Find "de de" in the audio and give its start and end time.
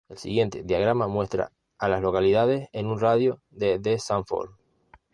3.51-3.99